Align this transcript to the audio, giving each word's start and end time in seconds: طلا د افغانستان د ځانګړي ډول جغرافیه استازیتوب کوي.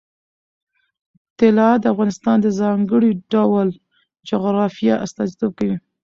طلا 1.39 1.69
د 1.79 1.83
افغانستان 1.93 2.37
د 2.41 2.47
ځانګړي 2.59 3.11
ډول 3.33 3.67
جغرافیه 4.29 4.95
استازیتوب 5.05 5.51
کوي. 5.59 5.77